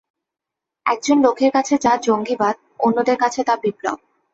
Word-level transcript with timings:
একজন 0.85 1.17
লোকের 1.21 1.51
কাছে 1.51 1.73
যা 1.77 1.93
জঙ্গিবাদ, 2.03 2.55
অন্যজনের 2.79 3.17
কাছে 3.17 3.41
তা 3.43 3.53
বিপ্লব। 3.63 3.97